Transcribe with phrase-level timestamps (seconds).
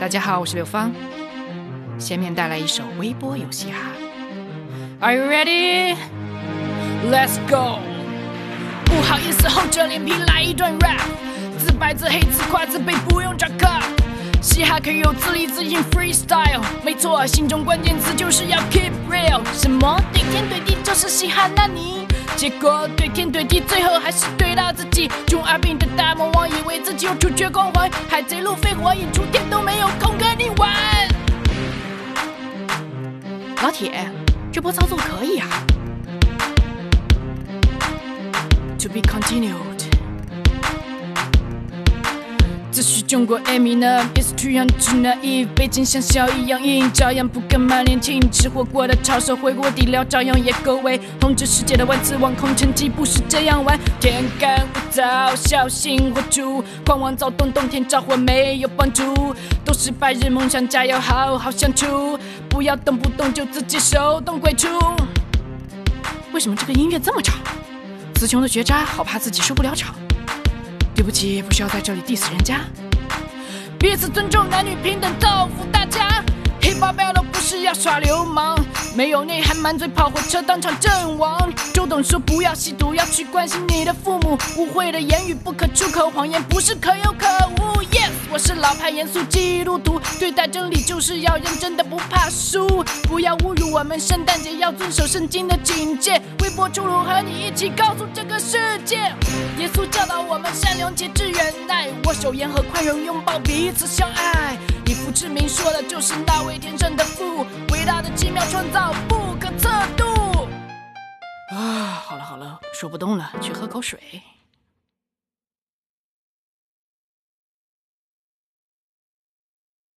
[0.00, 0.92] 大家好，我是刘芳，
[1.98, 3.78] 下面带来一首微波游戏哈。
[5.00, 5.96] Are you ready?
[7.10, 7.80] Let's go！
[8.84, 11.00] 不好意思，厚着脸皮来一段 rap，
[11.58, 13.82] 自白自黑自夸自卑，不用找 cut。
[14.40, 19.42] 嘻哈可以有自立自信 freestyle，没错，心中关键词就是要 keep real。
[19.52, 21.50] 什么对天对地就是嘻哈？
[21.56, 22.06] 那你？
[22.38, 25.10] 结果对天对地，最后还是对到自己。
[25.26, 30.72] 中二病的大魔王以为自己有主角光环，海贼路飞火影，出天都没有空跟你玩。
[33.60, 34.08] 老铁，
[34.52, 35.48] 这波操作可以啊。
[38.78, 39.77] To be continued。
[42.78, 48.20] 自诩中国 Eminem，is too young too naive，背景像小一样硬，照样不敢满脸青。
[48.30, 50.96] 吃火锅的抄手回锅底料，照样也够味。
[51.18, 53.76] 统治世界的万磁王，空城计不是这样玩。
[53.98, 59.34] 天干物燥，小心火烛，狂妄躁动，冬天着火没有帮助。
[59.64, 62.16] 都是白日梦想，加油，好好相处。
[62.48, 64.68] 不要动不动就自己手动鬼出。
[66.32, 67.34] 为什么这个音乐这么吵？
[68.14, 69.92] 词穷的学渣，好怕自己受不了吵。
[70.98, 72.58] 对不起，不需要在这里 diss 人家。
[73.78, 76.24] 彼此尊重，男女平等，造福大家。
[76.60, 78.58] Hip Hop Battle 不是要耍流氓，
[78.96, 81.38] 没有内涵，满嘴跑火车，当场阵亡。
[81.72, 84.38] 就说不要吸毒，要去关心你的父母。
[84.56, 87.26] 污秽的言语不可出口，谎言不是可有可
[87.58, 87.82] 无。
[87.90, 92.84] Yes，我是老派严肃基督徒，对待真理就是要认真的，不怕输。
[93.04, 96.20] 不要侮辱我们，圣诞节要遵守圣经的警戒。
[96.40, 98.96] 微博出炉，和你一起告诉这个世界，
[99.58, 104.56] 耶稣教导我们善良、节制、忍耐，握手言和、宽容、拥抱，彼此相爱。
[104.86, 108.94] 以父之名说的就是那位天上的父，伟大的奇妙创造
[112.72, 114.22] 说不动了，去喝口水。